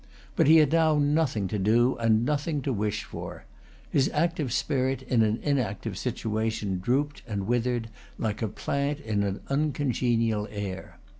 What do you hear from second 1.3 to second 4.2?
to do, and nothing to wish for. His